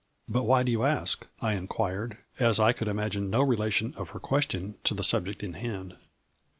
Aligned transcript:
But, 0.27 0.45
why 0.45 0.63
do 0.63 0.71
you 0.71 0.83
ask?" 0.83 1.27
I 1.43 1.53
inquired, 1.53 2.17
as 2.39 2.59
I 2.59 2.73
could 2.73 2.87
imagine 2.87 3.29
no 3.29 3.41
relation 3.43 3.93
of 3.93 4.09
her 4.09 4.19
question 4.19 4.73
to 4.83 4.95
the 4.95 5.03
sub 5.03 5.27
ject 5.27 5.43
in 5.43 5.53
hand. 5.53 5.95